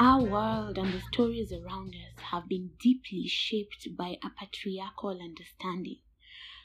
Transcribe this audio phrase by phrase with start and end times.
[0.00, 5.98] Our world and the stories around us have been deeply shaped by a patriarchal understanding.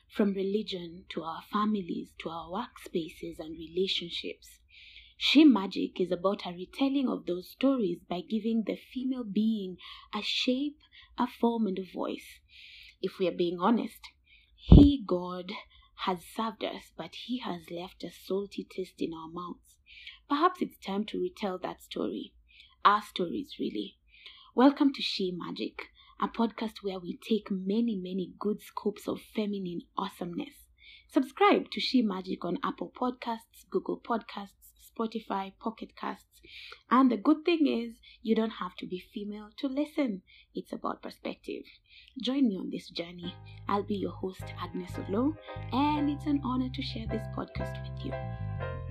[0.08, 4.60] From religion to our families to our workspaces and relationships.
[5.18, 9.78] She Magic is about a retelling of those stories by giving the female being
[10.14, 10.78] a shape,
[11.18, 12.40] a form, and a voice.
[13.02, 14.10] If we are being honest,
[14.56, 15.52] He, God,
[16.06, 19.80] has served us, but He has left a salty taste in our mouths.
[20.30, 22.34] Perhaps it's time to retell that story.
[22.86, 23.96] Our stories, really.
[24.56, 25.84] Welcome to She Magic,
[26.22, 30.68] a podcast where we take many, many good scopes of feminine awesomeness.
[31.08, 36.42] Subscribe to She Magic on Apple Podcasts, Google Podcasts, Spotify, Pocket Casts.
[36.92, 40.22] And the good thing is, you don't have to be female to listen.
[40.54, 41.64] It's about perspective.
[42.22, 43.34] Join me on this journey.
[43.70, 45.38] I'll be your host, Agnes Olo,
[45.72, 48.83] and it's an honor to share this podcast with you.